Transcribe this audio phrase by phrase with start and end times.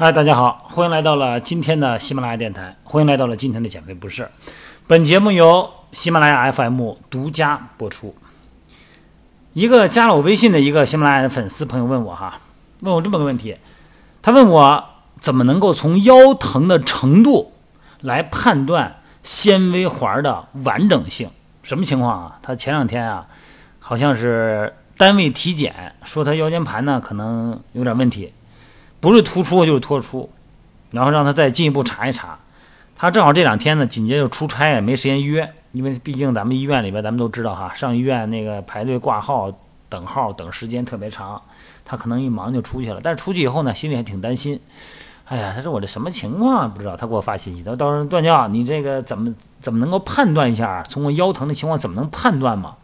[0.00, 4.28] 嗨，大家好，欢迎来到了今天的喜马拉雅电台，欢迎来到了今天的减肥不是。
[4.86, 8.14] 本节目由喜马拉雅 FM 独家播出。
[9.54, 12.38] 一个加了我微信的一个喜马拉雅的粉丝朋友问我哈，
[12.78, 13.56] 问我这么个问题，
[14.22, 14.84] 他问我
[15.18, 17.54] 怎么能够从腰疼的程度
[18.00, 21.28] 来判断纤维环的完整性？
[21.64, 22.38] 什么情况啊？
[22.40, 23.26] 他前两天啊，
[23.80, 28.32] 好像是单位体检说他腰间盘呢可能有点问题。
[29.00, 30.28] 不是突出就是脱出，
[30.90, 32.38] 然后让他再进一步查一查。
[32.96, 39.52] 他正好这两天呢，紧接着出差也没时间约，因为毕竟咱们医院里边，咱们都知道哈，上医院那个排队挂号、
[39.88, 41.40] 等号等时间特别长，
[41.84, 42.98] 他可能一忙就出去了。
[43.00, 44.58] 但是出去以后呢，心里还挺担心。
[45.26, 46.96] 哎呀，他说我这什么情况不知道。
[46.96, 50.82] 他给我发信息，他说到时候段教，你这个怎么怎么能够判断一下？
[50.88, 52.74] 从我腰疼的情况怎么能判断嘛？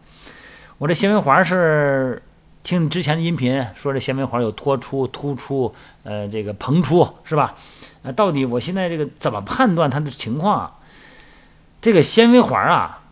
[0.77, 2.23] 我这纤维环是。
[2.65, 5.71] 听之前的音频说这纤维环有脱出、突出，
[6.01, 7.53] 呃，这个膨出是吧？
[8.01, 10.61] 呃，到底我现在这个怎么判断它的情况？
[10.61, 10.71] 啊？
[11.79, 13.03] 这个纤维环啊，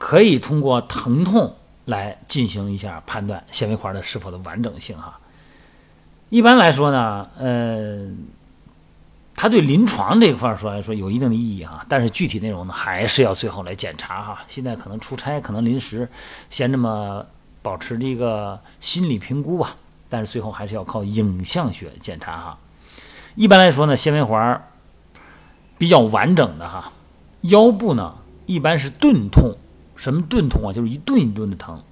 [0.00, 5.20] 可以通过疼痛来进行一下判断纤维环的是否的完整性哈。
[6.28, 8.08] 一般来说呢，呃，
[9.36, 14.42] 它对临床这一块说来说有一定的意义哈，但是具体内容呢还是要最后来检查哈。
[14.48, 16.10] 现在可能出差，可能临时
[16.50, 17.24] 先这么。
[17.66, 19.74] 保持这个心理评估吧，
[20.08, 22.58] 但是最后还是要靠影像学检查哈。
[23.34, 24.68] 一般来说呢，纤维环
[25.76, 26.92] 比较完整的哈，
[27.40, 29.56] 腰部呢一般是钝痛，
[29.96, 30.72] 什么钝痛啊？
[30.72, 31.82] 就是一顿一顿的疼。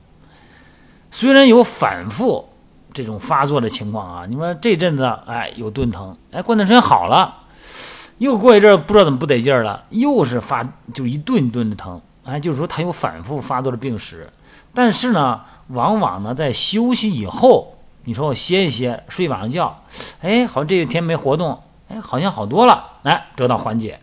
[1.11, 2.51] 虽然有反复
[2.93, 7.47] 这种发作的情况啊，你说这阵子哎有钝疼，哎过段时间好了，
[8.19, 10.63] 又过一阵不知道怎么不得劲儿了，又是发
[10.95, 14.29] 就一顿一顿的疼，哎就是说它有反复发作的病史。
[14.73, 19.85] 但是呢，往往呢，在休息以后，你说我歇一歇，睡晚上觉，
[20.21, 24.01] 哎，好像这一天没活动，哎，好像好多了，哎，得到缓解，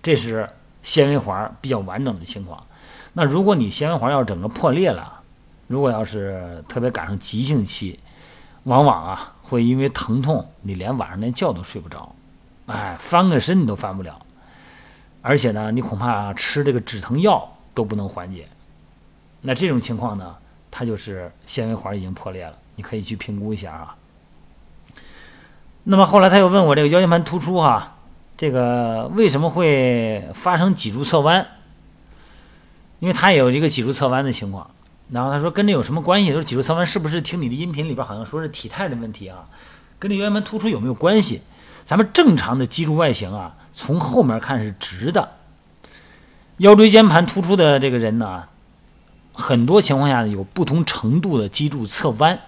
[0.00, 0.48] 这是
[0.82, 2.62] 纤维环比较完整的情况。
[3.14, 5.20] 那如果你纤维环要整个破裂了，
[5.66, 7.98] 如果要是特别赶上急性期，
[8.62, 12.14] 往往啊，会因为疼痛，你连晚上连觉都睡不着，
[12.66, 14.20] 哎，翻个身你都翻不了，
[15.20, 18.48] 而且呢，你恐怕吃这个止疼药都不能缓解。
[19.42, 20.34] 那这种情况呢，
[20.70, 23.96] 它就是纤维环已经破裂了，你可以去评估一下啊。
[25.84, 27.98] 那么后来他又问我这个腰间盘突出哈，
[28.36, 31.46] 这个为什么会发生脊柱侧弯？
[32.98, 34.70] 因为他也有一个脊柱侧弯的情况，
[35.10, 36.32] 然后他说跟这有什么关系？
[36.32, 39.46] 说脊柱侧弯是不是听你的音频里边好像说是体态的问题啊？
[39.98, 41.42] 跟这腰间盘突出有没有关系？
[41.84, 45.36] 咱们正常的脊柱外形啊，从后面看是直的，
[46.58, 48.44] 腰椎间盘突出的这个人呢？
[49.34, 52.40] 很多情况下有不同程度的脊柱侧弯，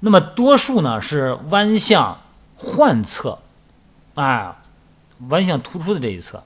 [0.00, 2.20] 那么多数呢是弯向
[2.54, 3.38] 患侧，
[4.14, 4.62] 啊，
[5.30, 6.44] 弯向突出的这一侧，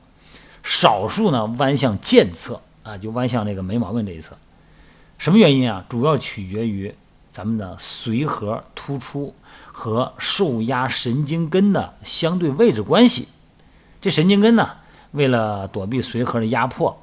[0.63, 4.37] 少数呢弯向健侧，啊，就弯向这个没毛病这一侧。
[5.19, 5.85] 什么原因啊？
[5.89, 6.95] 主要取决于
[7.33, 9.35] 咱们的髓核突出
[9.73, 13.27] 和受压神经根的相对位置关系。
[14.01, 14.77] 这神经根呢，
[15.13, 16.97] 为了躲避髓核的压迫。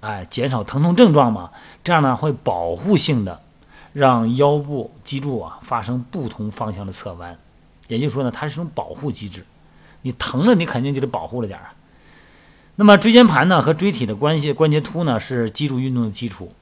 [0.00, 1.50] 哎，减少疼痛症状嘛，
[1.84, 3.42] 这样呢会保护性的
[3.92, 7.36] 让腰部脊柱啊发生不同方向的侧弯，
[7.88, 9.44] 也就是说呢，它是一种保护机制。
[10.00, 11.72] 你疼了，你肯定就得保护了点儿。
[12.76, 16.54] 那么椎间盘呢和椎体的关系，关节突呢是脊柱运动的基础。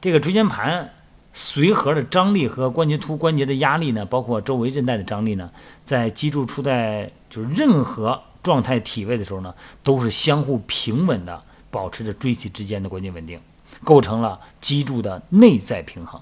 [0.00, 0.92] 这个椎间盘
[1.34, 5.50] 髓核的张力和关节突关节的压力呢，包括周围韧带的张力呢，
[5.84, 11.42] 在脊柱处在就是任何状态体位的时候呢，都是相互平稳的。
[11.72, 13.40] 保持着椎体之间的关节稳定，
[13.82, 16.20] 构成了脊柱的内在平衡。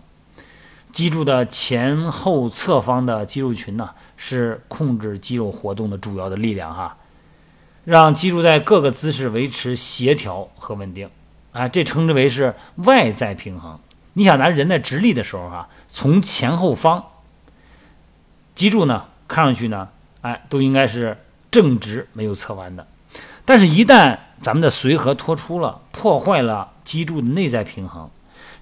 [0.92, 6.98] 脊柱的前后侧方的肌肉群呢，是控制肌肉活动的主要的力量哈，
[7.84, 11.10] 让脊柱在各个姿势维持协调和稳定。
[11.50, 13.80] 啊，这称之为是外在平衡。
[14.12, 17.06] 你想，咱人在直立的时候哈，从前后方，
[18.54, 19.88] 脊柱呢，看上去呢，
[20.20, 21.18] 哎，都应该是
[21.50, 22.86] 正直，没有侧弯的。
[23.44, 28.08] 但是，一旦咱们的髓核脱出了，破坏了脊柱的内在平衡，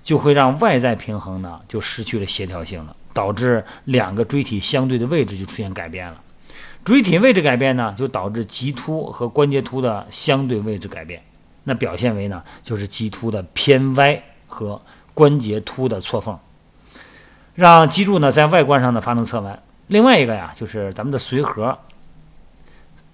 [0.02, 6.20] 就会让外在平衡呢就失去了协调性了，导致两个椎体相对的位置就出现改变了。
[6.85, 11.23] 椎体位置改变呢，就导致棘突和关节突的相对位置改变。
[11.64, 14.81] 那表现为呢，就是棘突的偏歪和
[15.12, 16.38] 关节突的错缝，
[17.55, 19.62] 让脊柱呢在外观上呢发生侧弯。
[19.88, 21.79] 另外一个呀，就是咱们的髓核，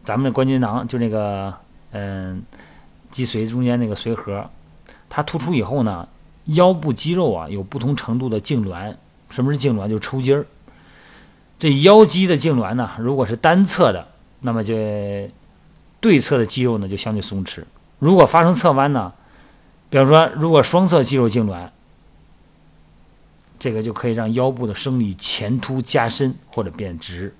[0.04, 1.52] 咱们的关节囊就那个。
[1.96, 2.42] 嗯，
[3.12, 4.50] 脊髓中间那个髓核，
[5.08, 6.08] 它突出以后呢，
[6.46, 8.96] 腰部肌肉啊有不同程度的痉挛。
[9.30, 9.86] 什么是痉挛？
[9.86, 10.44] 就是抽筋儿。
[11.56, 14.08] 这腰肌的痉挛呢，如果是单侧的，
[14.40, 14.74] 那么就
[16.00, 17.62] 对侧的肌肉呢就相对松弛；
[18.00, 19.12] 如果发生侧弯呢，
[19.88, 21.68] 比方说如果双侧肌肉痉挛，
[23.60, 27.32] 这个就可以让腰部的生理前凸加深或者变直，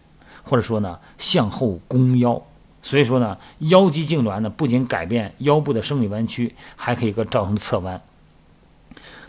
[0.44, 2.40] 或者说呢向后弓腰。
[2.84, 8.02] 所以说呢，腰肌痉挛呢不仅改变腰部的生理弯曲，还可以个造成侧弯。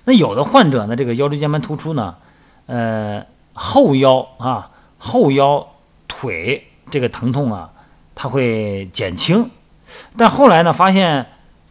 [0.04, 2.18] 那有的患者呢，这个腰椎间盘突出呢，
[2.66, 5.70] 呃，后腰啊，后腰
[6.10, 7.72] 腿这个疼痛啊，
[8.14, 9.50] 它会减轻，
[10.18, 11.28] 但后来呢，发现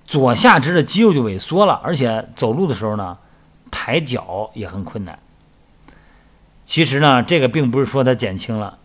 [0.06, 3.19] 左下肢的肌肉就萎缩了，而且走路的时候呢，
[3.70, 5.19] 抬脚也很困难。
[6.64, 8.78] 其实呢，这个并不是说它减轻了，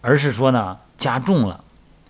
[0.00, 1.62] 而是说呢加重了，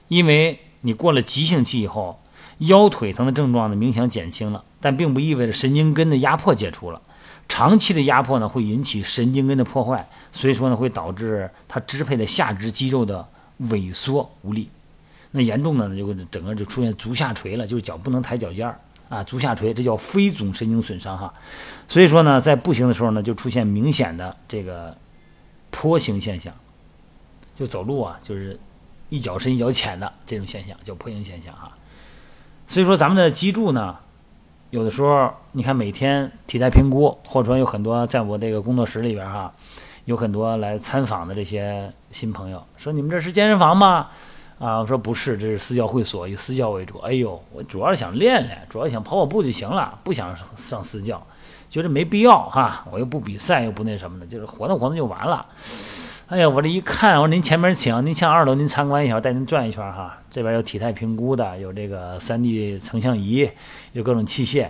[0.08, 2.20] 因为你过了急性期以后。
[2.61, 7.03] 腰腿疼的症状呢明显减轻了，但并不意味着神经根的压迫解除了。
[7.47, 13.29] 长期的压迫呢会引起神经根的破坏，所以说呢会导致它支配的下肢肌肉的
[13.64, 14.70] 萎缩无力。
[15.32, 18.81] 那严重的呢就整个就出现足下垂了，就是脚不能抬脚尖儿
[19.11, 21.31] 啊，足下垂，这叫非总神经损伤哈。
[21.87, 24.97] 所以说呢在步行的时候呢就出现明显的这个
[25.70, 26.55] 坡形现象，
[27.55, 28.58] 就走路啊就是
[29.08, 31.73] 一脚深一脚浅的这种现象叫坡形现象哈。
[32.67, 33.97] 所以说，咱们的脊柱呢，
[34.70, 39.53] 有的时候你看每天体态评估，或者说有很多在我这个工作室里边哈，
[40.05, 44.08] 有很多来参访的这些新朋友，说你们这是健身房吗？
[44.58, 46.99] 啊，我说不是，这是私教会所，以私教为主。
[47.00, 51.25] 哎呦，我主要是想练练，主要想跑跑步就行了，不想上私教，
[51.69, 52.85] 觉得没必要哈。
[52.91, 55.44] 我又不比赛，又不那什么的，就是活动活动就完了。
[56.28, 60.19] 哎呀，我这一看，我说您前面请，您上二楼，您参观一下，我带您转一圈哈。
[60.28, 63.49] 这边有体态评估的，有这个 3D 成像仪，
[63.93, 64.69] 有各种器械。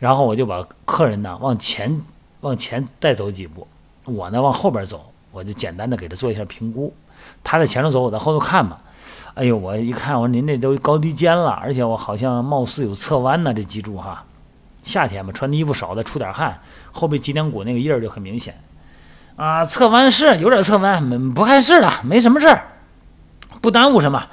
[0.00, 2.02] 然后我就把客人呢往前
[2.40, 3.68] 往前带走几步，
[4.02, 6.92] 我呢往后边走，我就简单的给他做一下评估。
[7.44, 8.78] 他在前头走，我在后头看嘛。
[9.34, 14.24] 哎呦，我一看，我说您这都高低肩了，而且我好像貌似有侧弯呢，这脊柱哈。
[14.82, 16.60] 夏天嘛，穿的衣服少，再出点汗，
[16.90, 18.60] 后背脊梁骨那个印儿就很明显。
[19.36, 22.68] 啊，侧弯是有点侧弯，没不碍事了，没什么事儿，
[23.60, 24.26] 不耽误什么。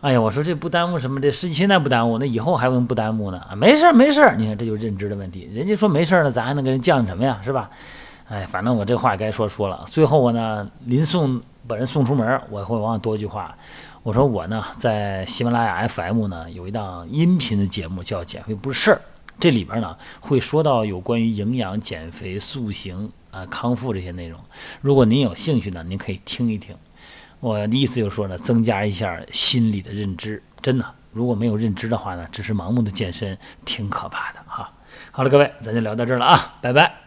[0.00, 3.40] 哎呀，我说这不耽误什么，这实际现在不耽误，那以后还能不耽误呢？
[3.56, 4.34] 没事，没事。
[4.36, 5.48] 你看，这就是认知的问题。
[5.52, 7.40] 人家说没事儿了，咱还能跟人犟什么呀？
[7.42, 7.70] 是吧？
[8.28, 9.84] 哎，反正我这话该说说了。
[9.86, 13.54] 最后我呢，临送把人送出门，我会往往多一句话。
[14.02, 18.96] 我说我呢，在喜马拉雅 FM 呢有一档音频的节目叫《减肥不是事儿》，
[19.40, 23.10] 这里边呢会说到有关于营养、减肥、塑形。
[23.36, 24.40] 啊，康复这些内容，
[24.80, 26.74] 如果您有兴趣呢，您可以听一听。
[27.40, 30.42] 我的意思就是说呢，增加一下心理的认知。
[30.62, 33.36] 真的，如果没有认知的话呢，只是盲目的健身，
[33.66, 34.72] 挺可怕的哈。
[35.12, 37.05] 好了，各位，咱就聊到这儿了啊，拜拜。